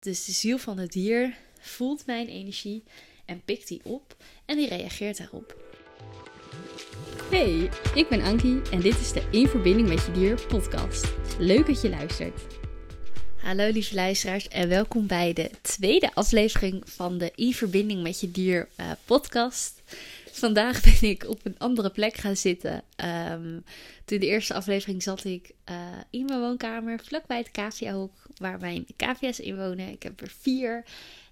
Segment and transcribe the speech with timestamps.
[0.00, 2.82] Dus de ziel van het dier voelt mijn energie
[3.24, 5.56] en pikt die op en die reageert daarop.
[7.30, 11.06] Hey, ik ben Ankie en dit is de In Verbinding met Je Dier podcast.
[11.38, 12.40] Leuk dat je luistert.
[13.36, 18.30] Hallo lieve luisteraars en welkom bij de tweede aflevering van de In Verbinding met Je
[18.30, 19.82] Dier uh, podcast.
[20.32, 22.82] Vandaag ben ik op een andere plek gaan zitten.
[23.32, 23.64] Um,
[24.04, 25.76] toen de eerste aflevering zat ik uh,
[26.10, 29.88] in mijn woonkamer, vlakbij het caviahok, waar mijn cavia's in wonen.
[29.88, 30.84] Ik heb er vier.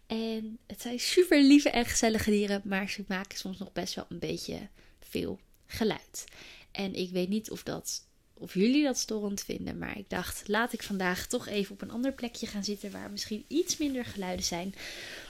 [0.06, 4.06] En het zijn super lieve en gezellige dieren, maar ze maken soms nog best wel
[4.08, 4.68] een beetje
[5.00, 6.24] veel geluid.
[6.72, 8.07] En ik weet niet of, dat,
[8.38, 11.90] of jullie dat storend vinden, maar ik dacht, laat ik vandaag toch even op een
[11.90, 14.74] ander plekje gaan zitten waar misschien iets minder geluiden zijn.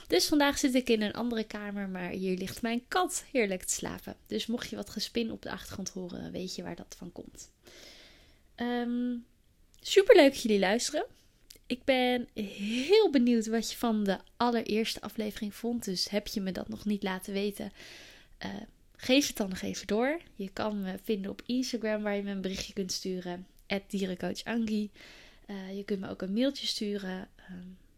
[0.07, 3.73] Dus vandaag zit ik in een andere kamer, maar hier ligt mijn kat heerlijk te
[3.73, 4.15] slapen.
[4.27, 7.51] Dus mocht je wat gespin op de achtergrond horen, weet je waar dat van komt.
[8.55, 9.25] Um,
[9.81, 11.05] super leuk dat jullie luisteren.
[11.65, 15.83] Ik ben heel benieuwd wat je van de allereerste aflevering vond.
[15.85, 17.71] Dus heb je me dat nog niet laten weten?
[18.45, 18.51] Uh,
[19.01, 20.21] geef het dan nog even door.
[20.35, 23.47] Je kan me vinden op Instagram waar je me een berichtje kunt sturen.
[23.87, 24.89] dierencoachangi.
[25.47, 27.27] Uh, je kunt me ook een mailtje sturen.
[27.39, 27.45] Uh,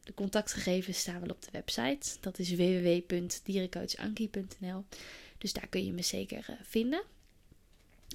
[0.04, 2.18] de contactgegevens staan wel op de website.
[2.20, 4.84] Dat is www.dierencoachanki.nl.
[5.38, 7.04] Dus daar kun je me zeker uh, vinden.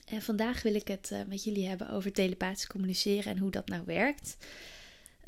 [0.05, 3.83] En vandaag wil ik het met jullie hebben over telepathisch communiceren en hoe dat nou
[3.85, 4.37] werkt.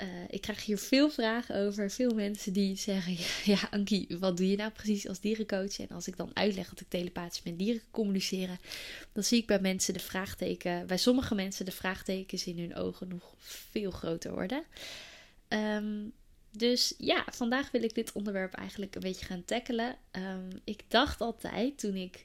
[0.01, 1.91] Uh, ik krijg hier veel vragen over.
[1.91, 3.17] Veel mensen die zeggen:
[3.53, 5.79] Ja, Ankie, wat doe je nou precies als dierencoach?
[5.79, 8.59] En als ik dan uitleg dat ik telepathisch met dieren communiceren,
[9.13, 13.09] dan zie ik bij mensen de vraagteken, bij sommige mensen de vraagtekens in hun ogen
[13.09, 14.65] nog veel groter worden.
[15.49, 16.13] Um,
[16.51, 19.97] dus ja, vandaag wil ik dit onderwerp eigenlijk een beetje gaan tackelen.
[20.13, 22.23] Um, ik dacht altijd toen ik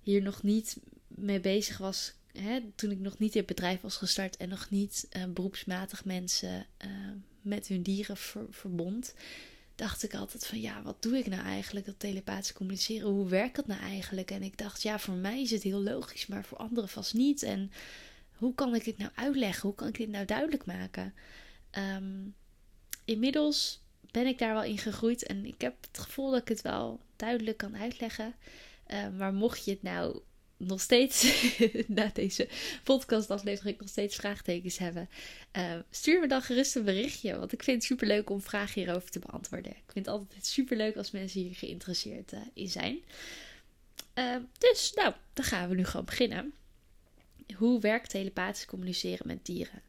[0.00, 0.76] hier nog niet
[1.08, 4.70] mee bezig was hè, toen ik nog niet in het bedrijf was gestart en nog
[4.70, 6.90] niet uh, beroepsmatig mensen uh,
[7.40, 9.14] met hun dieren ver, verbond,
[9.74, 11.86] dacht ik altijd van ja, wat doe ik nou eigenlijk?
[11.86, 14.30] Dat telepathisch communiceren, hoe werkt dat nou eigenlijk?
[14.30, 17.42] En ik dacht, ja, voor mij is het heel logisch, maar voor anderen vast niet.
[17.42, 17.70] En
[18.32, 19.62] hoe kan ik het nou uitleggen?
[19.62, 21.14] Hoe kan ik dit nou duidelijk maken?
[21.78, 22.34] Um,
[23.04, 26.62] inmiddels ben ik daar wel in gegroeid en ik heb het gevoel dat ik het
[26.62, 28.34] wel duidelijk kan uitleggen.
[28.86, 30.20] Uh, maar mocht je het nou
[30.58, 31.46] nog steeds
[31.86, 32.48] na deze
[32.84, 35.08] podcastaflevering nog steeds vraagtekens hebben,
[35.56, 37.38] uh, stuur me dan gerust een berichtje.
[37.38, 39.70] Want ik vind het super leuk om vragen hierover te beantwoorden.
[39.70, 42.98] Ik vind het altijd super leuk als mensen hier geïnteresseerd uh, in zijn.
[44.14, 46.52] Uh, dus, nou, dan gaan we nu gewoon beginnen.
[47.56, 49.82] Hoe werkt telepathisch communiceren met dieren?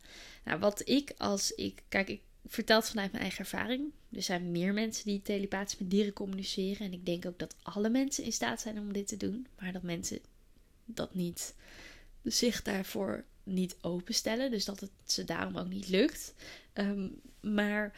[0.43, 1.83] Nou, wat ik als ik.
[1.89, 3.91] Kijk, ik vertel het vanuit mijn eigen ervaring.
[4.11, 6.85] Er zijn meer mensen die telepathisch met dieren communiceren.
[6.85, 9.47] En ik denk ook dat alle mensen in staat zijn om dit te doen.
[9.59, 10.19] Maar dat mensen
[10.95, 11.53] dat niet
[12.23, 14.51] zich daarvoor niet openstellen.
[14.51, 16.33] Dus dat het ze daarom ook niet lukt.
[16.73, 17.93] Um, maar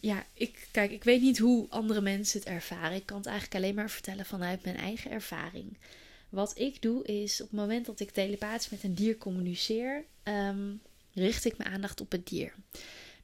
[0.00, 2.96] ja, ik, kijk, ik weet niet hoe andere mensen het ervaren.
[2.96, 5.78] Ik kan het eigenlijk alleen maar vertellen vanuit mijn eigen ervaring.
[6.28, 10.80] Wat ik doe is op het moment dat ik telepathisch met een dier communiceer, um,
[11.12, 12.54] richt ik mijn aandacht op het dier.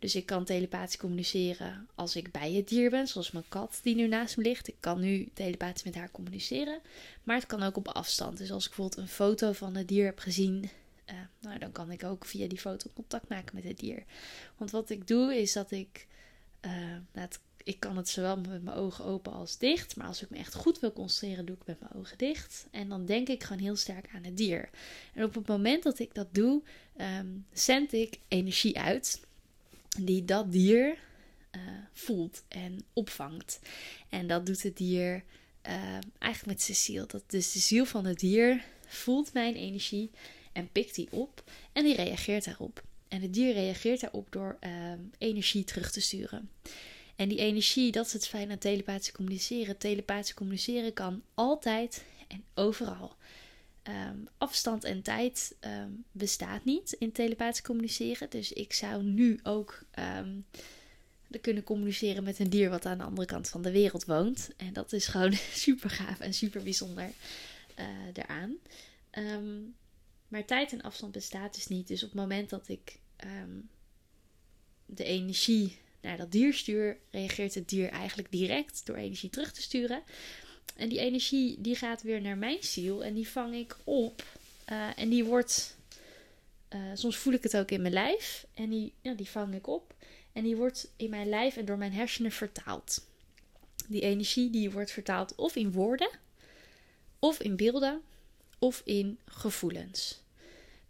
[0.02, 3.94] Dus ik kan telepathisch communiceren als ik bij het dier ben, zoals mijn kat die
[3.94, 4.68] nu naast me ligt.
[4.68, 6.80] Ik kan nu telepathisch met haar communiceren,
[7.22, 8.38] maar het kan ook op afstand.
[8.38, 10.70] Dus als ik bijvoorbeeld een foto van het dier heb gezien,
[11.10, 14.04] uh, nou, dan kan ik ook via die foto contact maken met het dier.
[14.56, 16.06] Want wat ik doe is dat ik,
[16.60, 16.72] uh,
[17.12, 17.28] nou,
[17.64, 20.54] ik kan het zowel met mijn ogen open als dicht, maar als ik me echt
[20.54, 22.66] goed wil concentreren, doe ik met mijn ogen dicht.
[22.70, 24.70] En dan denk ik gewoon heel sterk aan het dier.
[25.14, 26.62] En op het moment dat ik dat doe,
[27.20, 29.20] um, zend ik energie uit
[30.00, 30.98] die dat dier
[31.56, 31.60] uh,
[31.92, 33.60] voelt en opvangt.
[34.08, 35.25] En dat doet het dier
[35.66, 35.72] uh,
[36.19, 37.06] eigenlijk met zijn ziel.
[37.06, 40.10] Dat, dus de ziel van het dier voelt mijn energie
[40.52, 42.82] en pikt die op en die reageert daarop.
[43.08, 46.50] En het dier reageert daarop door uh, energie terug te sturen.
[47.16, 49.78] En die energie, dat is het fijn aan telepathisch communiceren.
[49.78, 53.16] Telepathisch communiceren kan altijd en overal.
[53.88, 58.31] Um, afstand en tijd um, bestaat niet in telepathisch communiceren.
[58.31, 59.82] Dus ik zou nu ook
[60.19, 60.47] um,
[61.41, 64.50] kunnen communiceren met een dier wat aan de andere kant van de wereld woont.
[64.56, 65.32] En dat is gewoon
[65.67, 67.11] super gaaf en super bijzonder
[68.12, 68.56] daaraan.
[70.29, 71.88] maar tijd en afstand bestaat dus niet.
[71.88, 72.99] Dus op het moment dat ik
[74.87, 79.62] de energie naar dat dier stuur, reageert het dier eigenlijk direct door energie terug te
[79.62, 80.02] sturen.
[80.76, 84.24] En die energie die gaat weer naar mijn ziel en die vang ik op.
[84.72, 85.76] Uh, en die wordt,
[86.74, 88.46] uh, soms voel ik het ook in mijn lijf.
[88.54, 89.94] En die, ja, die vang ik op.
[90.32, 93.06] En die wordt in mijn lijf en door mijn hersenen vertaald.
[93.86, 96.10] Die energie die wordt vertaald of in woorden,
[97.19, 98.02] of in beelden,
[98.58, 100.21] of in gevoelens.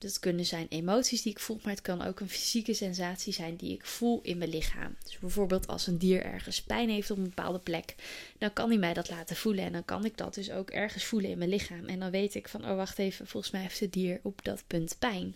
[0.03, 3.57] Dat kunnen zijn emoties die ik voel, maar het kan ook een fysieke sensatie zijn
[3.57, 4.97] die ik voel in mijn lichaam.
[5.05, 7.95] Dus bijvoorbeeld als een dier ergens pijn heeft op een bepaalde plek,
[8.39, 9.65] dan kan hij mij dat laten voelen.
[9.65, 11.87] En dan kan ik dat dus ook ergens voelen in mijn lichaam.
[11.87, 14.65] En dan weet ik van, oh wacht even, volgens mij heeft het dier op dat
[14.67, 15.35] punt pijn.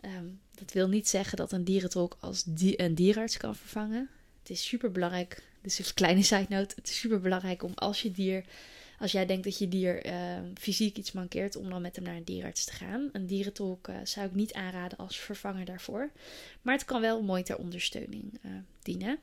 [0.00, 2.44] Ehm, dat wil niet zeggen dat een dierentolk als
[2.76, 4.08] een dierarts kan vervangen.
[4.40, 8.02] Het is super belangrijk, dus een kleine side note, het is super belangrijk om als
[8.02, 8.44] je dier
[8.98, 12.16] als jij denkt dat je dier uh, fysiek iets mankeert, om dan met hem naar
[12.16, 13.08] een dierarts te gaan.
[13.12, 16.10] Een dierentolk uh, zou ik niet aanraden als vervanger daarvoor.
[16.62, 18.52] Maar het kan wel mooi ter ondersteuning uh,
[18.82, 19.18] dienen.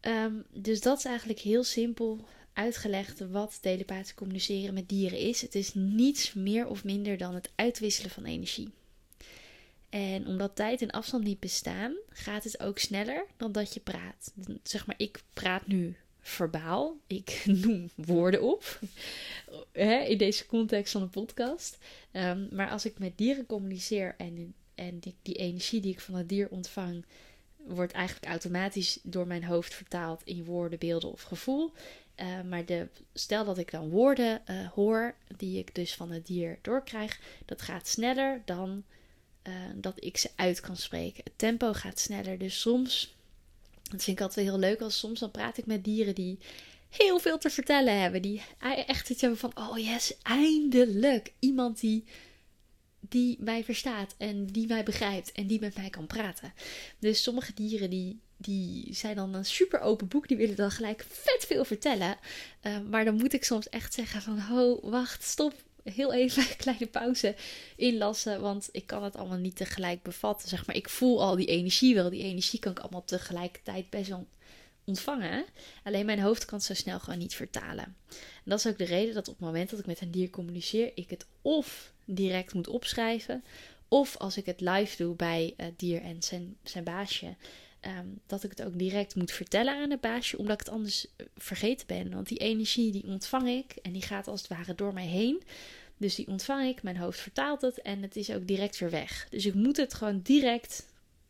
[0.00, 5.40] Um, dus dat is eigenlijk heel simpel uitgelegd wat telepathisch communiceren met dieren is.
[5.40, 8.70] Het is niets meer of minder dan het uitwisselen van energie.
[9.88, 14.32] En omdat tijd en afstand niet bestaan, gaat het ook sneller dan dat je praat.
[14.62, 16.96] Zeg maar, ik praat nu verbaal.
[17.06, 18.78] Ik noem woorden op.
[20.08, 21.78] In deze context van een podcast.
[22.12, 26.14] Um, maar als ik met dieren communiceer en, en die, die energie die ik van
[26.14, 27.04] het dier ontvang,
[27.56, 31.72] wordt eigenlijk automatisch door mijn hoofd vertaald in woorden, beelden of gevoel.
[32.20, 36.26] Uh, maar de, stel dat ik dan woorden uh, hoor die ik dus van het
[36.26, 38.84] dier doorkrijg, dat gaat sneller dan
[39.48, 41.24] uh, dat ik ze uit kan spreken.
[41.24, 42.38] Het tempo gaat sneller.
[42.38, 43.13] Dus soms
[43.90, 44.80] dat vind ik altijd heel leuk.
[44.80, 46.38] Als soms dan praat ik met dieren die
[46.88, 48.22] heel veel te vertellen hebben.
[48.22, 48.42] Die
[48.86, 51.32] echt iets hebben van, oh yes, eindelijk.
[51.38, 52.04] Iemand die,
[53.00, 56.52] die mij verstaat en die mij begrijpt en die met mij kan praten.
[56.98, 60.28] Dus sommige dieren die, die zijn dan een super open boek.
[60.28, 62.16] Die willen dan gelijk vet veel vertellen.
[62.62, 65.54] Uh, maar dan moet ik soms echt zeggen van, ho, wacht, stop
[65.84, 67.34] heel even een kleine pauze
[67.76, 68.40] inlassen.
[68.40, 70.48] Want ik kan het allemaal niet tegelijk bevatten.
[70.48, 72.10] Zeg maar, ik voel al die energie wel.
[72.10, 74.26] Die energie kan ik allemaal tegelijkertijd best wel
[74.84, 75.44] ontvangen.
[75.82, 77.96] Alleen mijn hoofd kan het zo snel gewoon niet vertalen.
[78.08, 80.30] En dat is ook de reden dat op het moment dat ik met een dier
[80.30, 83.44] communiceer, ik het of direct moet opschrijven.
[83.88, 87.36] Of als ik het live doe bij het dier en zijn, zijn baasje,
[87.84, 91.06] Ehm, dat ik het ook direct moet vertellen aan het baasje, omdat ik het anders
[91.16, 92.10] eh, vergeten ben.
[92.10, 95.42] Want die energie die ontvang ik en die gaat als het ware door mij heen.
[95.96, 99.26] Dus die ontvang ik, mijn hoofd vertaalt het en het is ook direct weer weg.
[99.30, 100.86] Dus ik moet het gewoon direct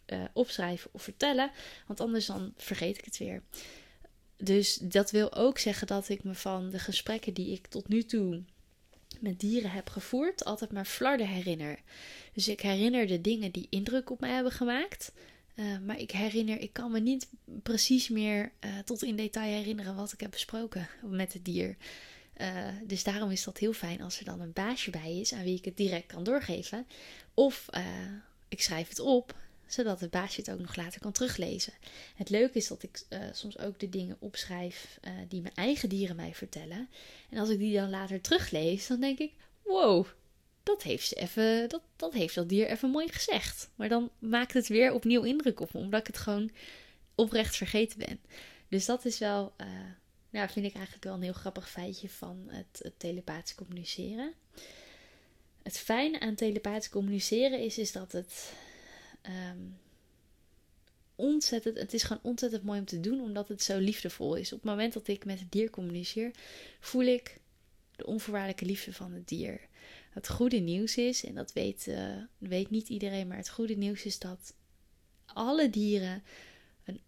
[0.07, 1.51] uh, opschrijven of vertellen,
[1.87, 3.43] want anders dan vergeet ik het weer.
[4.37, 8.03] Dus dat wil ook zeggen dat ik me van de gesprekken die ik tot nu
[8.03, 8.43] toe
[9.21, 11.79] met dieren heb gevoerd, altijd maar flarden herinner.
[12.33, 15.13] Dus ik herinner de dingen die indruk op mij hebben gemaakt.
[15.55, 17.29] Uh, maar ik herinner, ik kan me niet
[17.63, 21.77] precies meer uh, tot in detail herinneren wat ik heb besproken met het dier.
[22.37, 25.45] Uh, dus daarom is dat heel fijn als er dan een baasje bij is aan
[25.45, 26.87] wie ik het direct kan doorgeven.
[27.35, 27.69] Of
[28.49, 29.35] ik schrijf het op,
[29.67, 31.73] zodat het baasje het ook nog later kan teruglezen.
[32.15, 34.99] Het leuke is dat ik soms ook de dingen opschrijf
[35.29, 36.89] die mijn eigen dieren mij vertellen.
[37.31, 40.07] En als ik die dan later teruglees, dan denk ik: wow,
[40.65, 43.71] dat heeft, ze even, dat, dat heeft dier even mooi gezegd.
[43.75, 46.51] Maar dan maakt het weer opnieuw indruk op me, omdat ik het gewoon
[47.15, 48.21] oprecht vergeten ben.
[48.69, 49.67] Dus dat is wel, uh,
[50.31, 54.33] nou, vind ik eigenlijk wel een heel grappig feitje van het, telepathisch communiceren.
[55.63, 58.53] Het fijne aan telepathisch communiceren is, is dat het
[59.23, 59.79] um,
[61.15, 64.53] ontzettend, het is gewoon ontzettend mooi om te doen, omdat het zo liefdevol is.
[64.53, 66.31] Op het moment dat ik met het dier communiceer,
[66.81, 67.41] voel ik
[67.97, 69.61] de onvoorwaardelijke liefde van het dier.
[70.15, 74.05] Het goede nieuws is, en dat weet, uh, weet niet iedereen, maar het goede nieuws
[74.05, 74.55] is dat
[75.25, 76.23] alle dieren
[76.85, 77.01] een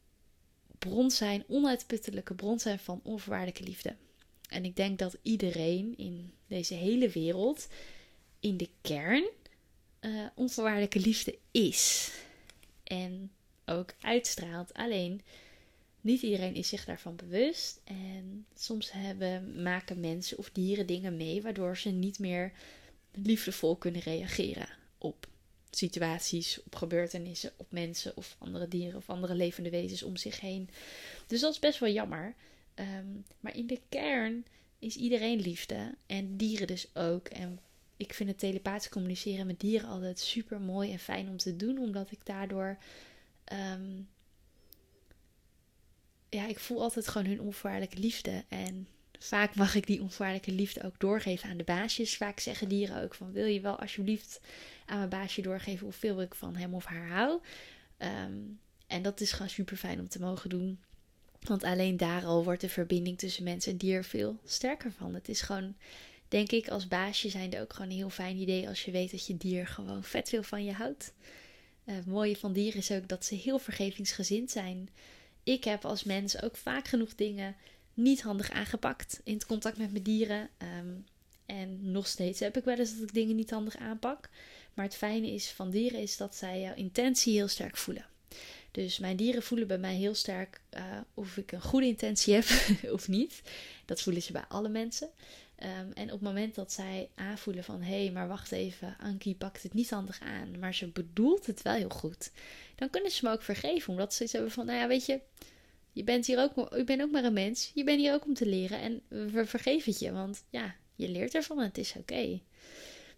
[0.79, 3.97] bron zijn, onuitputtelijke bron zijn van onvoorwaardelijke liefde.
[4.49, 7.69] En ik denk dat iedereen in deze hele wereld
[8.41, 9.29] in de kern
[10.01, 12.13] uh, onvoorwaardelijke liefde is.
[12.83, 13.31] En
[13.65, 14.75] ook uitstraalt.
[14.75, 15.21] Alleen
[16.01, 17.81] niet iedereen is zich daarvan bewust.
[17.85, 22.53] En soms hebben, maken mensen of dieren dingen mee waardoor ze niet meer
[23.23, 24.69] liefdevol kunnen reageren
[24.99, 25.27] op
[25.71, 30.69] situaties, op gebeurtenissen, op mensen of andere dieren of andere levende wezens om zich heen.
[31.27, 32.35] Dus dat is best wel jammer.
[32.75, 33.07] Ehm,
[33.41, 34.45] maar in de kern
[34.79, 37.29] is iedereen liefde en dieren dus ook.
[37.29, 37.61] En
[37.97, 41.79] ik vind het telepathisch communiceren met dieren altijd super mooi en fijn om te doen,
[41.79, 42.79] omdat ik daardoor.
[43.45, 44.01] Ehm,
[46.29, 48.45] ja, ik voel altijd gewoon hun onvoorwaardelijke liefde.
[48.49, 52.17] En Vaak mag ik die onvoorwaardelijke liefde ook doorgeven aan de baasjes.
[52.17, 54.41] Vaak zeggen dieren ook van wil je wel alsjeblieft
[54.87, 57.41] aan mijn baasje doorgeven hoeveel ik van hem of haar hou.
[57.97, 58.33] Ehm,
[58.87, 60.79] en dat is gewoon super fijn om te mogen doen.
[61.41, 65.15] Want alleen daar al wordt de verbinding tussen mens en dier veel sterker van.
[65.15, 65.75] Het is gewoon,
[66.29, 69.27] denk ik, als baasje zijn ook gewoon een heel fijn idee als je weet dat
[69.27, 71.13] je dier gewoon vet veel van je houdt.
[71.85, 74.89] Uh, het mooie van dieren is ook dat ze heel vergevingsgezind zijn.
[75.43, 77.57] Ik heb als mens ook vaak genoeg dingen
[77.97, 80.49] niet handig aangepakt in het contact met mijn dieren.
[80.59, 80.95] Ehm,
[81.47, 84.29] en nog steeds heb ik wel eens dat ik dingen niet handig aanpak.
[84.75, 88.07] Maar het fijne is van dieren is dat zij jouw intentie heel sterk voelen.
[88.71, 90.83] Dus mijn dieren voelen bij mij heel sterk uh,
[91.15, 92.45] of ik een goede intentie heb
[92.97, 93.43] of niet.
[93.85, 95.11] Dat voelen ze bij alle mensen.
[95.63, 99.35] Um, en op het moment dat zij aanvoelen van hé, hey, maar wacht even, Ankie
[99.35, 102.31] pakt het niet handig aan, maar ze bedoelt het wel heel goed,
[102.75, 103.91] dan kunnen ze me ook vergeven.
[103.93, 105.21] Omdat ze iets hebben van, nou ja, weet je,
[105.97, 108.35] je bent hier ook, je bent ook maar een mens, je bent hier ook om
[108.35, 111.95] te leren en we vergeven het je, want ja, je leert ervan en het is
[111.97, 112.41] oké.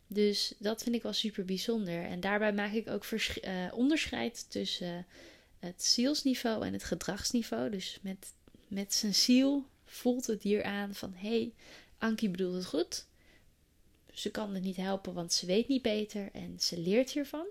[0.06, 2.04] Dus dat vind ik wel super bijzonder.
[2.04, 5.06] En daarbij maak ik ook uh, onderscheid tussen
[5.58, 7.70] het zielsniveau en het gedragsniveau.
[7.70, 8.32] Dus met,
[8.68, 11.52] met zijn ziel voelt het dier aan van hé, hey,
[11.99, 13.06] Ankie bedoelt het goed.
[14.12, 17.47] Ze kan het niet helpen, want ze weet niet beter en ze leert hiervan.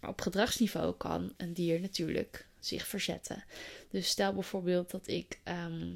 [0.00, 3.44] Maar op gedragsniveau kan een dier natuurlijk zich verzetten.
[3.90, 5.94] Dus stel bijvoorbeeld dat ik ehm,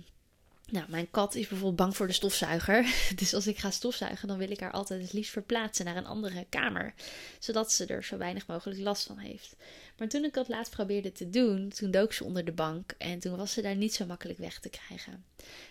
[0.70, 2.94] nou, mijn kat is bijvoorbeeld bang voor de stofzuiger.
[3.20, 6.06] Dus als ik ga stofzuigen, dan wil ik haar altijd het liefst verplaatsen naar een
[6.06, 6.94] andere kamer.
[7.38, 9.56] Zodat ze er zo weinig mogelijk last van heeft.
[9.98, 12.94] Maar toen ik dat laatst probeerde te doen, toen dook ze onder de bank.
[12.98, 15.24] En toen was ze daar niet zo makkelijk weg te krijgen.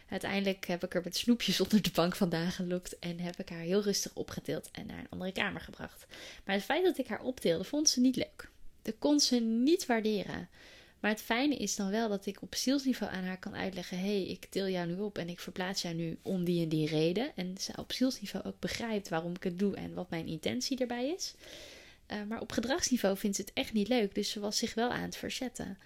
[0.10, 3.00] Uiteindelijk heb ik er met snoepjes onder de bank vandaan gelokt.
[3.00, 6.06] En heb ik haar heel rustig opgetild en naar een andere kamer gebracht.
[6.46, 8.50] Maar het feit dat ik haar optilde, vond ze niet leuk.
[8.82, 10.50] Dat kon ze niet waarderen.
[11.00, 14.04] Maar het fijne is dan wel dat ik op zielsniveau aan haar kan uitleggen: hé,
[14.04, 16.88] hey, ik til jou nu op en ik verplaats jou nu om die en die
[16.88, 17.36] reden.
[17.36, 21.10] En ze op zielsniveau ook begrijpt waarom ik het doe en wat mijn intentie erbij
[21.10, 21.34] is.
[22.12, 24.90] Uh, maar op gedragsniveau vindt ze het echt niet leuk, dus ze was zich wel
[24.90, 25.78] aan het verzetten.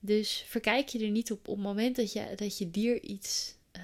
[0.00, 3.54] Dus verkijk je er niet op op het moment dat je, dat je dier iets,
[3.76, 3.82] uh,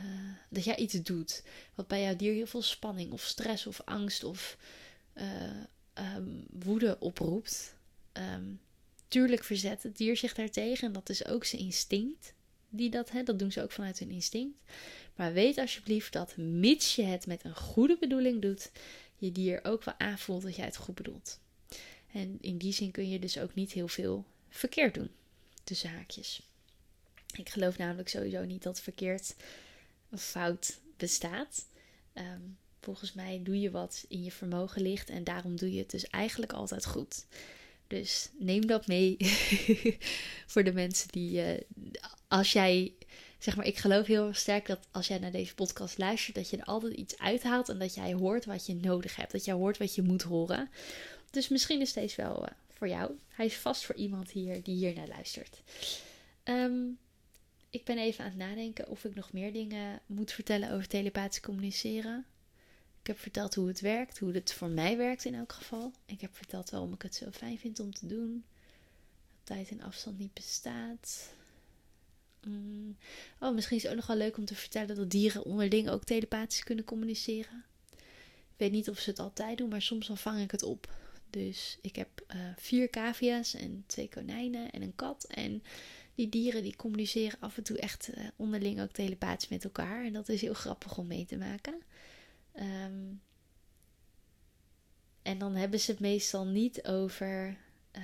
[0.48, 1.42] dat jij iets doet,
[1.74, 4.56] wat bij jouw dier heel veel spanning of stress of angst of
[5.14, 5.24] uh,
[6.16, 7.74] um, woede oproept.
[8.12, 8.60] Um,
[9.12, 12.32] Tuurlijk verzet het dier zich daartegen en dat is ook zijn instinct.
[12.68, 14.58] Die dat, hè, dat doen ze ook vanuit hun instinct.
[15.16, 18.70] Maar weet alsjeblieft dat, mits je het met een goede bedoeling doet,
[19.16, 21.40] je dier ook wel aanvoelt dat jij het goed bedoelt.
[22.12, 25.10] En in die zin kun je dus ook niet heel veel verkeerd doen.
[25.64, 26.42] Tussen haakjes.
[27.36, 29.34] Ik geloof namelijk sowieso niet dat verkeerd
[30.10, 31.66] of fout bestaat.
[32.12, 32.42] Ehm,
[32.80, 36.06] volgens mij doe je wat in je vermogen ligt en daarom doe je het dus
[36.06, 37.26] eigenlijk altijd goed.
[37.92, 39.16] Dus neem dat mee
[40.52, 41.60] voor de mensen die, uh,
[42.28, 42.92] als jij,
[43.38, 46.56] zeg maar, ik geloof heel sterk dat als jij naar deze podcast luistert, dat je
[46.56, 49.32] er altijd iets uithaalt en dat jij hoort wat je nodig hebt.
[49.32, 50.70] Dat jij hoort wat je moet horen.
[51.30, 53.10] Dus misschien is deze wel uh, voor jou.
[53.28, 55.62] Hij is vast voor iemand hier die hier naar luistert.
[56.44, 56.98] Um,
[57.70, 61.40] ik ben even aan het nadenken of ik nog meer dingen moet vertellen over telepathisch
[61.40, 62.26] communiceren.
[63.02, 65.92] Ik heb verteld hoe het werkt, hoe het voor mij werkt in elk geval.
[66.06, 68.44] Ik heb verteld waarom ik het zo fijn vind om te doen.
[69.28, 71.32] Dat tijd en afstand niet bestaat.
[72.46, 72.96] Mm.
[73.40, 76.04] Oh, misschien is het ook nog wel leuk om te vertellen dat dieren onderling ook
[76.04, 77.64] telepathisch kunnen communiceren.
[78.52, 80.94] Ik weet niet of ze het altijd doen, maar soms dan vang ik het op.
[81.30, 85.24] Dus ik heb uh, vier cavia's en twee konijnen en een kat.
[85.24, 85.62] En
[86.14, 90.04] die dieren die communiceren af en toe echt uh, onderling ook telepathisch met elkaar.
[90.04, 91.82] En dat is heel grappig om mee te maken.
[92.54, 93.22] Um,
[95.22, 97.56] en dan hebben ze het meestal niet over
[97.96, 98.02] uh,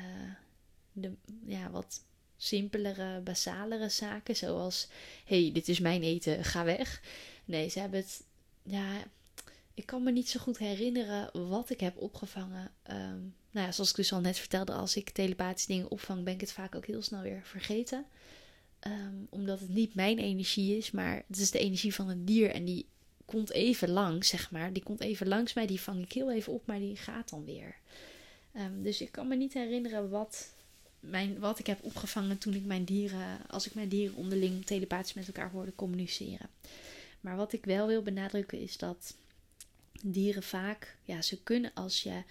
[0.93, 1.13] de
[1.47, 2.05] ja, wat
[2.37, 4.37] simpelere, basalere zaken.
[4.37, 4.89] Zoals:
[5.25, 7.03] hey, dit is mijn eten, ga weg.
[7.45, 8.25] Nee, ze hebben het.
[8.63, 9.05] Ja,
[9.75, 12.71] ik kan me niet zo goed herinneren wat ik heb opgevangen.
[12.91, 16.35] Um, nou ja, zoals ik dus al net vertelde, als ik telepathische dingen opvang, ben
[16.35, 18.07] ik het vaak ook heel snel weer vergeten.
[18.87, 22.51] Um, omdat het niet mijn energie is, maar het is de energie van een dier.
[22.51, 22.89] En die
[23.29, 24.73] komt even langs, zeg maar.
[24.73, 27.45] Die komt even langs mij, die vang ik heel even op, maar die gaat dan
[27.45, 27.77] weer.
[28.57, 30.53] Um, dus ik kan me niet herinneren wat,
[31.01, 35.15] mijn, wat ik heb opgevangen toen ik mijn dieren, als ik mijn dieren onderling telepathisch
[35.15, 36.49] met elkaar hoorde communiceren.
[37.21, 39.15] Maar wat ik wel wil benadrukken is dat
[40.03, 42.23] dieren vaak, ja, ze kunnen als je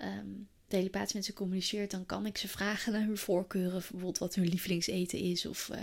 [0.00, 4.34] um, telepathisch met ze communiceert, dan kan ik ze vragen naar hun voorkeuren, bijvoorbeeld wat
[4.34, 5.78] hun lievelingseten is of uh,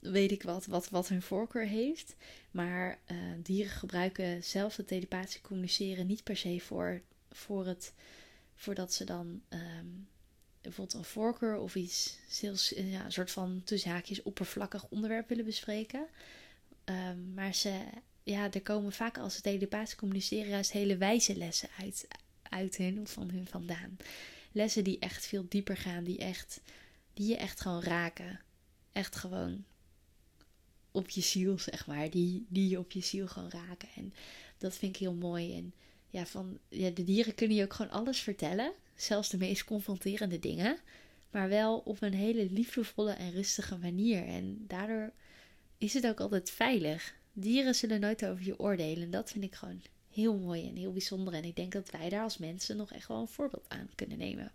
[0.00, 2.14] weet ik wat, wat, wat hun voorkeur heeft.
[2.50, 7.92] Maar uh, dieren gebruiken zelf de telepathische communiceren niet per se voor, voor het,
[8.54, 10.08] voordat ze dan um,
[10.60, 12.18] bijvoorbeeld een voorkeur of iets,
[12.74, 16.06] ja, een soort van tussen haakjes oppervlakkig onderwerp willen bespreken.
[16.84, 17.80] Um, maar ze,
[18.22, 22.08] ja, er komen vaak als ze telepathisch communiceren juist hele wijze lessen uit,
[22.42, 23.96] uit hun of van hun vandaan.
[24.52, 26.60] Lessen die echt veel dieper gaan, die, echt,
[27.14, 28.40] die je echt gewoon raken.
[28.92, 29.64] Echt gewoon
[30.90, 32.10] op je ziel, zeg maar.
[32.10, 33.88] Die, die je op je ziel gewoon raken.
[33.96, 34.14] En
[34.58, 35.56] dat vind ik heel mooi.
[35.56, 35.72] En
[36.08, 38.72] ja, van, ja, de dieren kunnen je ook gewoon alles vertellen.
[38.94, 40.78] Zelfs de meest confronterende dingen.
[41.30, 44.24] Maar wel op een hele liefdevolle en rustige manier.
[44.24, 45.12] En daardoor
[45.78, 47.14] is het ook altijd veilig.
[47.32, 49.02] Dieren zullen nooit over je oordelen.
[49.02, 51.34] En dat vind ik gewoon heel mooi en heel bijzonder.
[51.34, 54.18] En ik denk dat wij daar als mensen nog echt wel een voorbeeld aan kunnen
[54.18, 54.52] nemen.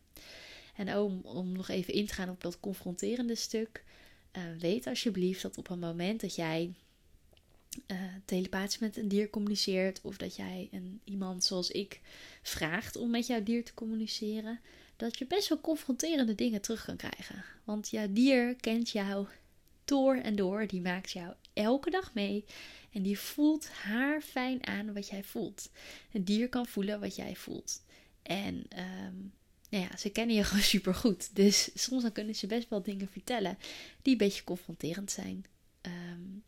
[0.75, 3.83] En om, om nog even in te gaan op dat confronterende stuk.
[4.37, 6.73] Uh, weet alsjeblieft dat op een moment dat jij
[7.87, 10.01] uh, telepathisch met een dier communiceert.
[10.01, 12.01] Of dat jij een, iemand zoals ik
[12.41, 14.59] vraagt om met jouw dier te communiceren.
[14.95, 17.43] Dat je best wel confronterende dingen terug kan krijgen.
[17.63, 19.27] Want jouw dier kent jou
[19.85, 20.67] door en door.
[20.67, 22.45] Die maakt jou elke dag mee.
[22.91, 25.69] En die voelt haar fijn aan wat jij voelt.
[26.11, 27.83] Een dier kan voelen wat jij voelt.
[28.21, 28.65] En
[29.05, 29.33] um,
[29.69, 31.35] nou ja, ze kennen je gewoon super goed.
[31.35, 33.57] Dus soms dan kunnen ze best wel dingen vertellen
[34.01, 35.45] die een beetje confronterend zijn.
[35.81, 36.43] Um,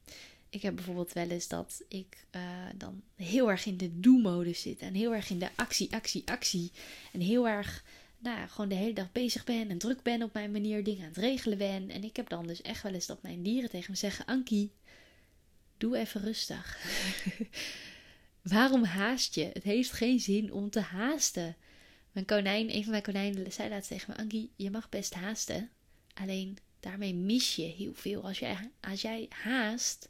[0.49, 2.41] ik heb bijvoorbeeld wel eens dat ik uh,
[2.75, 4.79] dan heel erg in de do-modus zit.
[4.79, 6.71] En heel erg in de actie, actie, actie.
[7.13, 7.83] En heel erg,
[8.17, 10.83] nou ja, gewoon de hele dag bezig ben en druk ben op mijn manier.
[10.83, 11.89] Dingen aan het regelen ben.
[11.89, 14.71] En ik heb dan dus echt wel eens dat mijn dieren tegen me zeggen: Ankie,
[15.77, 16.77] doe even rustig.
[18.41, 19.49] Waarom haast je?
[19.53, 21.55] Het heeft geen zin om te haasten.
[22.17, 25.69] Mijn konijn, een van mijn konijnen, zei laatst tegen me: Ankie, je mag best haasten.
[26.13, 28.23] Alleen daarmee mis je heel veel.
[28.23, 30.09] Als jij, als jij haast,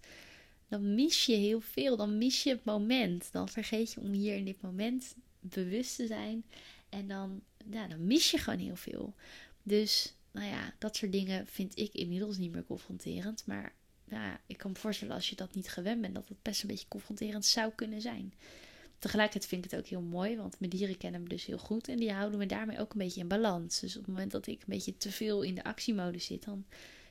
[0.68, 1.98] dan mis je heel veel.
[1.98, 3.32] Dan mis je het moment.
[3.32, 6.46] Dan vergeet je om hier in dit moment bewust te zijn.
[6.90, 9.14] En dan, ja, dan mis je gewoon heel veel.
[9.64, 13.46] Dus, nou ja, dat soort dingen vind ik inmiddels niet meer confronterend.
[13.46, 13.74] Maar
[14.10, 16.68] ja, ik kan me voorstellen als je dat niet gewend bent, dat het best een
[16.68, 18.34] beetje confronterend zou kunnen zijn.
[19.00, 21.88] Tegelijkertijd vind ik het ook heel mooi, want mijn dieren kennen me dus heel goed
[21.88, 23.80] en die houden me daarmee ook een beetje in balans.
[23.80, 26.66] Dus op het moment dat ik een beetje te veel in de actiemodus zit, dan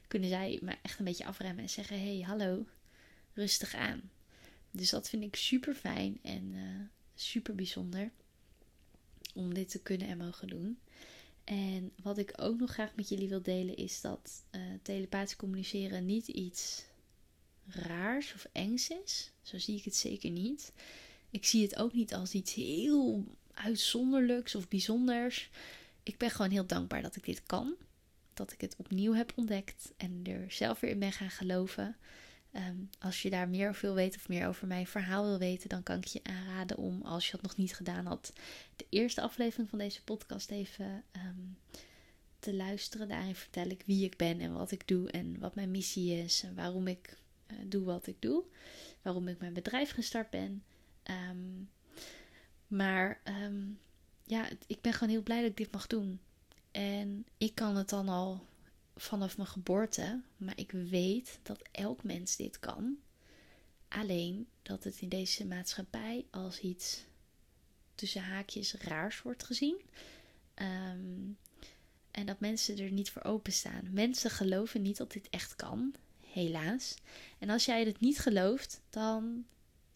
[0.08, 2.66] kunnen zij me echt een beetje afremmen en zeggen: hey, hallo,
[3.32, 4.10] rustig aan.
[4.70, 6.80] Dus dat vind ik super fijn en uh,
[7.14, 8.10] super bijzonder
[9.34, 10.78] om dit te kunnen en mogen doen.
[11.44, 16.06] En wat ik ook nog graag met jullie wil delen is dat uh, telepathisch communiceren
[16.06, 16.84] niet iets
[17.66, 19.32] raars of engs is.
[19.42, 20.72] Zo zie ik het zeker niet.
[21.36, 23.24] Ik zie het ook niet als iets heel
[23.54, 25.50] uitzonderlijks of bijzonders.
[26.02, 27.74] Ik ben gewoon heel dankbaar dat ik dit kan.
[28.34, 31.96] Dat ik het opnieuw heb ontdekt en er zelf weer in ben gaan geloven.
[32.52, 35.68] Ehm, als je daar meer over wil weten of meer over mijn verhaal wil weten,
[35.68, 38.32] dan kan ik je aanraden om, als je dat nog niet gedaan had,
[38.76, 41.74] de eerste aflevering van deze podcast even ehm,
[42.38, 43.08] te luisteren.
[43.08, 46.42] Daarin vertel ik wie ik ben en wat ik doe en wat mijn missie is
[46.42, 47.18] en waarom ik
[47.50, 48.44] uh, doe wat ik doe.
[49.02, 50.62] Waarom ik mijn bedrijf gestart ben.
[51.10, 51.70] Um,
[52.66, 53.20] maar
[54.24, 56.20] ja, ik ben gewoon heel blij dat ik dit mag doen.
[56.70, 58.46] En ik kan het dan al
[58.96, 60.22] vanaf mijn geboorte.
[60.36, 62.96] Maar ik weet dat elk mens dit kan.
[63.88, 67.04] Alleen dat het in deze maatschappij als iets
[67.94, 69.80] tussen haakjes raars wordt gezien.
[70.54, 71.38] Um,
[72.10, 73.88] en dat mensen er niet voor openstaan.
[73.92, 76.94] Mensen geloven niet dat dit echt kan, helaas.
[77.38, 79.46] En als jij het niet gelooft, dan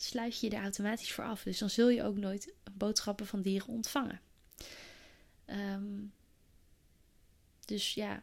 [0.02, 1.42] sluit je er automatisch voor af.
[1.42, 4.20] Dus dan zul je ook nooit boodschappen van dieren ontvangen.
[5.46, 6.12] Um,
[7.64, 8.22] dus ja,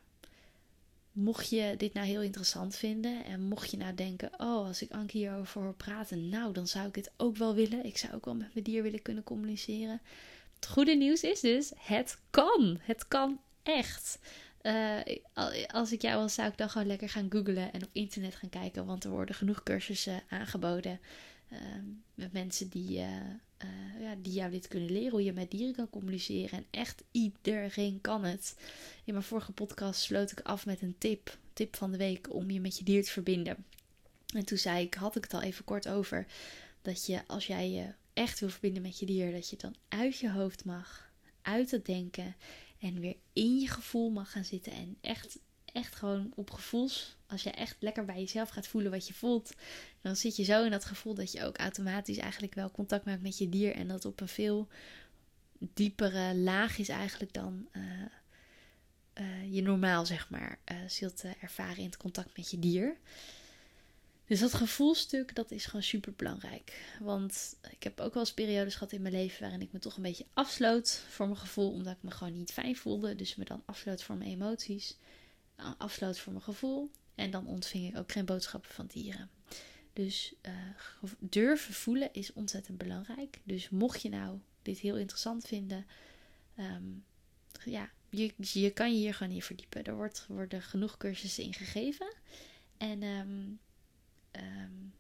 [1.12, 4.92] mocht je dit nou heel interessant vinden en mocht je nou denken: oh, als ik
[4.92, 7.86] Anke hierover hoor praten, nou dan zou ik het ook wel willen.
[7.86, 10.02] Ik zou ook wel met mijn dier willen kunnen communiceren.
[10.56, 12.80] Het goede nieuws is dus: het kan.
[12.82, 14.20] Het kan echt.
[14.62, 15.00] Uh,
[15.68, 18.50] als ik jou was, zou ik dan gewoon lekker gaan googlen en op internet gaan
[18.50, 21.00] kijken, want er worden genoeg cursussen aangeboden.
[21.52, 21.60] Uh,
[22.14, 23.10] met mensen die, uh,
[23.64, 26.58] uh, ja, die jou dit kunnen leren, hoe je met dieren kan communiceren.
[26.58, 28.56] En echt iedereen kan het.
[29.04, 32.50] In mijn vorige podcast sloot ik af met een tip, tip van de week, om
[32.50, 33.66] je met je dier te verbinden.
[34.36, 36.26] En toen zei ik, had ik het al even kort over,
[36.82, 40.18] dat je als jij je echt wil verbinden met je dier, dat je dan uit
[40.18, 42.36] je hoofd mag, uit het denken
[42.80, 45.40] en weer in je gevoel mag gaan zitten en echt
[45.78, 47.16] echt gewoon op gevoels.
[47.28, 49.54] Als je echt lekker bij jezelf gaat voelen wat je voelt,
[50.02, 53.22] dan zit je zo in dat gevoel dat je ook automatisch eigenlijk wel contact maakt
[53.22, 53.76] met je dier.
[53.76, 54.68] En dat op een veel
[55.60, 57.84] diepere laag is eigenlijk dan uh,
[59.14, 62.98] uh, je normaal, zeg maar, uh, zult ervaren in het contact met je dier.
[64.26, 66.96] Dus dat gevoelstuk, dat is gewoon super belangrijk.
[67.00, 69.96] Want ik heb ook wel eens periodes gehad in mijn leven waarin ik me toch
[69.96, 73.16] een beetje afsloot voor mijn gevoel, omdat ik me gewoon niet fijn voelde.
[73.16, 74.98] Dus me dan afsloot voor mijn emoties
[75.78, 76.92] afsloot voor mijn gevoel.
[77.16, 79.30] En dan ontving ik ook geen boodschappen van dieren.
[79.94, 83.40] Dus uh, durven voelen is ontzettend belangrijk.
[83.44, 85.86] Dus mocht je nou dit heel interessant vinden,
[86.60, 87.06] um,
[87.66, 89.84] ja, je, je kan je hier gewoon in verdiepen.
[89.84, 92.14] Er wordt, worden genoeg cursussen in gegeven.
[92.78, 93.60] En um,
[94.32, 94.94] um,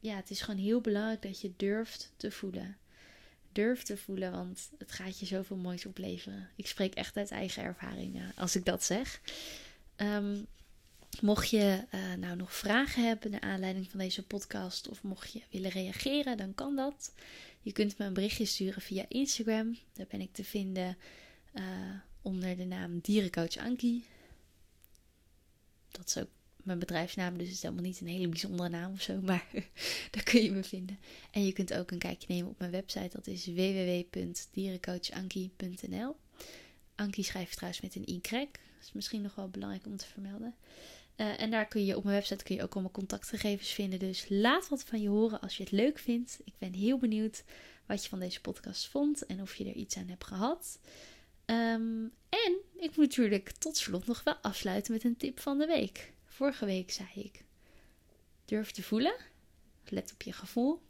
[0.00, 2.76] ja, het is gewoon heel belangrijk dat je durft te voelen
[3.58, 6.48] durf te voelen, want het gaat je zoveel moois opleveren.
[6.56, 9.20] Ik spreek echt uit eigen ervaringen als ik dat zeg.
[9.96, 10.46] Um,
[11.20, 15.42] Mocht je uh, nou nog vragen hebben naar aanleiding van deze podcast of mocht je
[15.50, 17.12] willen reageren, dan kan dat.
[17.62, 19.78] Je kunt me een berichtje sturen via Instagram.
[19.92, 20.96] Daar ben ik te vinden
[21.54, 21.64] uh,
[22.22, 24.04] onder de naam Dierencoach Anki.
[25.90, 26.30] Dat is ook
[26.68, 29.46] mijn bedrijfsnaam, dus het is helemaal niet een hele bijzondere naam of zo, maar
[30.10, 30.98] daar kun je me vinden.
[31.30, 36.16] En je kunt ook een kijkje nemen op mijn website, dat is www.dierencoachanki.nl.
[36.94, 38.48] Anki schrijft trouwens met een y, dat
[38.82, 40.54] is misschien nog wel belangrijk om te vermelden.
[41.16, 43.98] Uh, en daar kun je op mijn website kun je ook allemaal contactgegevens vinden.
[43.98, 46.40] Dus laat wat van je horen als je het leuk vindt.
[46.44, 47.44] Ik ben heel benieuwd
[47.86, 50.78] wat je van deze podcast vond en of je er iets aan hebt gehad.
[51.46, 55.66] Um, en ik moet natuurlijk tot slot nog wel afsluiten met een tip van de
[55.66, 56.12] week.
[56.38, 57.44] Vorige week zei ik:
[58.44, 59.14] durf te voelen.
[59.88, 60.82] Let op je gevoel.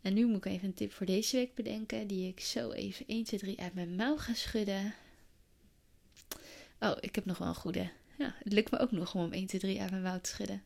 [0.00, 3.06] En nu moet ik even een tip voor deze week bedenken, die ik zo even
[3.06, 4.94] 1, 2, 3 uit mijn mouw ga schudden.
[6.80, 7.90] Oh, ik heb nog wel een goede.
[8.18, 10.62] Ja, het lukt me ook nog om 1, 2, 3 uit mijn mouw te schudden.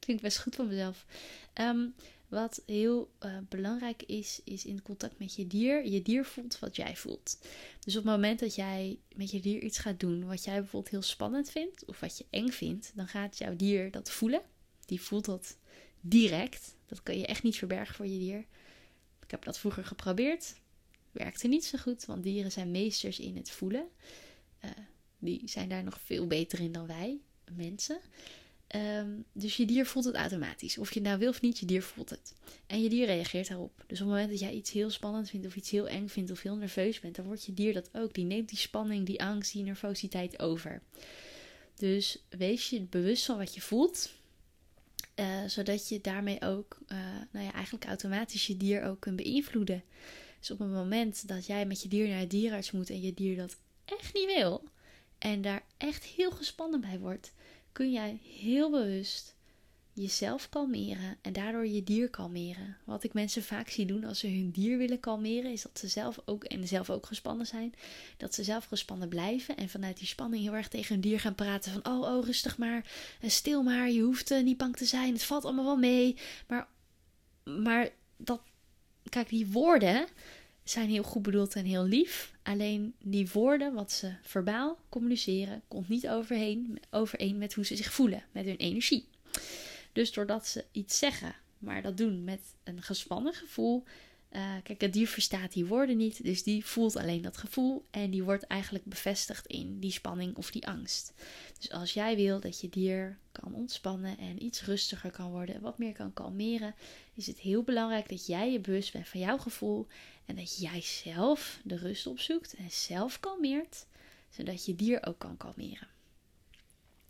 [0.00, 1.06] Vind ik best goed van mezelf.
[1.54, 1.94] Um,
[2.28, 5.86] wat heel uh, belangrijk is, is in contact met je dier.
[5.86, 7.38] Je dier voelt wat jij voelt.
[7.80, 10.92] Dus op het moment dat jij met je dier iets gaat doen wat jij bijvoorbeeld
[10.92, 14.42] heel spannend vindt of wat je eng vindt, dan gaat jouw dier dat voelen.
[14.86, 15.56] Die voelt dat
[16.00, 16.76] direct.
[16.86, 18.44] Dat kan je echt niet verbergen voor je dier.
[19.22, 20.54] Ik heb dat vroeger geprobeerd.
[21.10, 23.88] Werkte niet zo goed, want dieren zijn meesters in het voelen.
[24.64, 24.70] Uh,
[25.18, 27.20] die zijn daar nog veel beter in dan wij,
[27.52, 28.00] mensen.
[28.76, 30.78] Um, dus je dier voelt het automatisch.
[30.78, 32.34] Of je nou wil of niet, je dier voelt het.
[32.66, 33.72] En je dier reageert daarop.
[33.76, 36.30] Dus op het moment dat jij iets heel spannend vindt, of iets heel eng vindt,
[36.30, 38.14] of heel nerveus bent, dan wordt je dier dat ook.
[38.14, 40.82] Die neemt die spanning, die angst, die nervositeit over.
[41.74, 44.10] Dus wees je bewust van wat je voelt.
[45.16, 46.98] Uh, zodat je daarmee ook, uh,
[47.32, 49.82] nou ja, eigenlijk automatisch je dier ook kunt beïnvloeden.
[50.38, 53.14] Dus op het moment dat jij met je dier naar het dierenarts moet en je
[53.14, 54.64] dier dat echt niet wil,
[55.18, 57.32] en daar echt heel gespannen bij wordt,
[57.78, 59.34] kun jij heel bewust
[59.92, 62.76] jezelf kalmeren en daardoor je dier kalmeren.
[62.84, 65.88] Wat ik mensen vaak zie doen als ze hun dier willen kalmeren, is dat ze
[65.88, 67.74] zelf ook en zelf ook gespannen zijn,
[68.16, 71.34] dat ze zelf gespannen blijven en vanuit die spanning heel erg tegen hun dier gaan
[71.34, 74.84] praten van oh oh rustig maar, en stil maar, je hoeft uh, niet bang te
[74.84, 76.16] zijn, het valt allemaal wel mee.
[76.46, 76.68] Maar,
[77.44, 78.40] maar dat,
[79.08, 80.06] kijk die woorden
[80.70, 82.32] zijn heel goed bedoeld en heel lief.
[82.42, 86.08] Alleen die woorden, wat ze verbaal communiceren, komt niet
[86.90, 89.08] overeen met hoe ze zich voelen, met hun energie.
[89.92, 93.84] Dus doordat ze iets zeggen, maar dat doen met een gespannen gevoel.
[94.32, 98.10] Uh, kijk, het dier verstaat die woorden niet, dus die voelt alleen dat gevoel en
[98.10, 101.12] die wordt eigenlijk bevestigd in die spanning of die angst.
[101.58, 105.78] Dus als jij wil dat je dier kan ontspannen en iets rustiger kan worden, wat
[105.78, 106.74] meer kan kalmeren,
[107.14, 109.86] is het heel belangrijk dat jij je bewust bent van jouw gevoel
[110.28, 113.86] en dat jij zelf de rust opzoekt en zelf kalmeert,
[114.30, 115.88] zodat je dier ook kan kalmeren.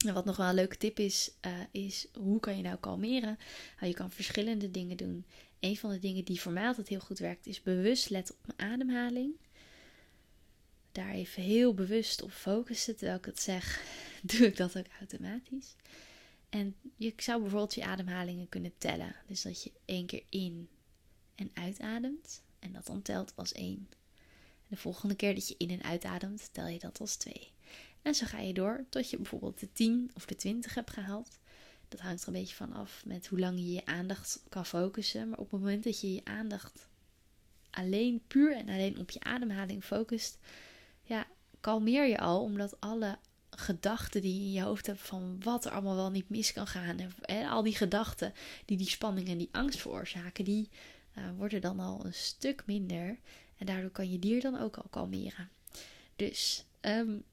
[0.07, 3.38] En wat nog wel een leuke tip is, uh, is hoe kan je nou kalmeren?
[3.76, 5.24] Nou, je kan verschillende dingen doen.
[5.61, 8.57] Een van de dingen die voor mij altijd heel goed werkt, is bewust letten op
[8.57, 9.35] mijn ademhaling.
[10.92, 13.83] Daar even heel bewust op focussen terwijl ik het zeg,
[14.33, 15.74] doe ik dat ook automatisch.
[16.48, 19.16] En je zou bijvoorbeeld je ademhalingen kunnen tellen.
[19.26, 20.68] Dus dat je één keer in
[21.35, 22.42] en uitademt.
[22.68, 23.88] En dat dan telt als één.
[24.62, 27.52] En de volgende keer dat je in en uitademt, tel je dat als twee.
[28.02, 31.38] En zo ga je door tot je bijvoorbeeld de 10 of de 20 hebt gehaald.
[31.88, 35.28] Dat hangt er een beetje van af met hoe lang je je aandacht kan focussen.
[35.28, 36.88] Maar op het moment dat je je aandacht
[37.70, 40.38] alleen puur en alleen op je ademhaling focust,
[41.02, 41.26] ja,
[41.61, 43.18] kalmeer je al, omdat alle
[43.50, 46.66] gedachten die je in je hoofd hebt van wat er allemaal wel niet mis kan
[46.66, 46.98] gaan.
[47.20, 48.33] En, al die gedachten
[48.64, 50.68] die die spanning en die angst veroorzaken, die
[51.18, 53.18] uh, worden dan al een stuk minder.
[53.57, 55.48] En daardoor kan je dier dan ook al kalmeren.
[56.16, 57.24] Dus um,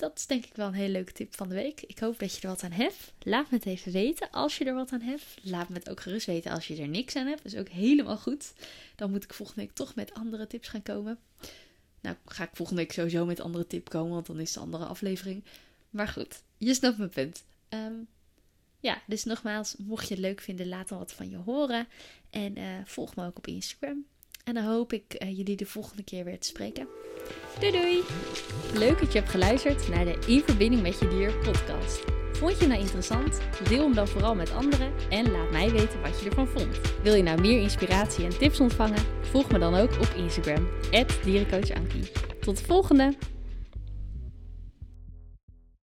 [0.00, 1.80] dat is denk ik wel een hele leuke tip van de week.
[1.80, 3.12] Ik hoop dat je er wat aan hebt.
[3.18, 5.24] Laat me het even weten als je er wat aan hebt.
[5.42, 7.42] Laat me het ook gerust weten als je er niks aan hebt.
[7.42, 8.52] Dat is ook helemaal goed.
[8.96, 11.18] Dan moet ik volgende week toch met andere tips gaan komen.
[12.00, 14.84] Nou, ga ik volgende week sowieso met andere tip komen, want dan is de andere
[14.84, 15.44] aflevering.
[15.90, 17.44] Maar goed, je snapt mijn punt.
[17.68, 18.08] Um,
[18.80, 21.86] ja, dus nogmaals, mocht je het leuk vinden, laat dan wat van je horen.
[22.30, 24.04] En uh, volg me ook op Instagram.
[24.44, 26.88] En dan hoop ik uh, jullie de volgende keer weer te spreken.
[27.60, 28.02] Doei doei!
[28.74, 32.04] Leuk dat je hebt geluisterd naar de In Verbinding met Je Dier podcast.
[32.32, 33.40] Vond je nou interessant?
[33.68, 36.80] Deel hem dan vooral met anderen en laat mij weten wat je ervan vond.
[37.02, 39.04] Wil je nou meer inspiratie en tips ontvangen?
[39.20, 40.68] Volg me dan ook op Instagram,
[41.24, 42.10] dierencoachankie.
[42.40, 43.39] Tot de volgende!